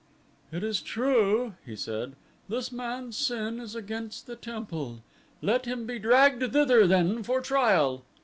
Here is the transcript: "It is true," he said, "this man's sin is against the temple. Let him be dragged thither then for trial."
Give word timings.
"It 0.51 0.63
is 0.63 0.81
true," 0.81 1.53
he 1.63 1.75
said, 1.75 2.13
"this 2.49 2.71
man's 2.71 3.15
sin 3.15 3.59
is 3.59 3.75
against 3.75 4.25
the 4.25 4.35
temple. 4.35 5.03
Let 5.43 5.65
him 5.65 5.85
be 5.85 5.99
dragged 5.99 6.51
thither 6.53 6.87
then 6.87 7.21
for 7.21 7.39
trial." 7.39 8.03